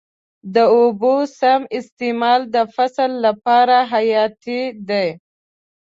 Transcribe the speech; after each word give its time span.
د 0.55 0.57
اوبو 0.77 1.15
سم 1.39 1.61
استعمال 1.79 2.41
د 2.55 2.57
فصل 2.75 3.11
لپاره 3.25 3.77
حیاتي 3.91 4.61
دی. 4.89 5.07